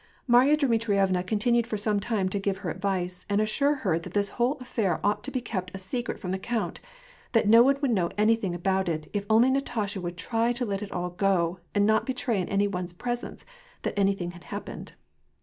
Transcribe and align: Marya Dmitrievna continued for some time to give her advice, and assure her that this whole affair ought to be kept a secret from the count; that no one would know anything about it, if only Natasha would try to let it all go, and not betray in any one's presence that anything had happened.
Marya 0.25 0.57
Dmitrievna 0.57 1.21
continued 1.23 1.67
for 1.67 1.77
some 1.77 1.99
time 1.99 2.27
to 2.29 2.39
give 2.39 2.57
her 2.65 2.71
advice, 2.71 3.23
and 3.29 3.39
assure 3.39 3.75
her 3.85 3.99
that 3.99 4.13
this 4.13 4.29
whole 4.29 4.53
affair 4.59 4.99
ought 5.03 5.23
to 5.23 5.29
be 5.29 5.39
kept 5.41 5.69
a 5.75 5.77
secret 5.77 6.17
from 6.17 6.31
the 6.31 6.39
count; 6.39 6.79
that 7.33 7.47
no 7.47 7.61
one 7.61 7.77
would 7.83 7.91
know 7.91 8.09
anything 8.17 8.55
about 8.55 8.89
it, 8.89 9.07
if 9.13 9.27
only 9.29 9.51
Natasha 9.51 10.01
would 10.01 10.17
try 10.17 10.53
to 10.53 10.65
let 10.65 10.81
it 10.81 10.91
all 10.91 11.11
go, 11.11 11.59
and 11.75 11.85
not 11.85 12.07
betray 12.07 12.41
in 12.41 12.49
any 12.49 12.67
one's 12.67 12.93
presence 12.93 13.45
that 13.83 13.93
anything 13.95 14.31
had 14.31 14.45
happened. 14.45 14.93